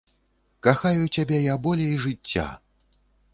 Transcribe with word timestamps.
Кахаю 0.67 1.03
цябе 1.17 1.37
я 1.53 1.59
болей 1.67 1.93
жыцця! 2.07 2.47